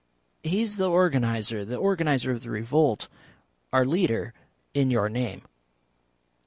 "He 0.41 0.63
is 0.63 0.77
the 0.77 0.89
organiser 0.89 1.63
the 1.63 1.75
organiser 1.75 2.31
of 2.31 2.41
the 2.41 2.49
revolt. 2.49 3.07
Our 3.71 3.85
Leader 3.85 4.33
in 4.73 4.89
your 4.89 5.09
name." 5.09 5.43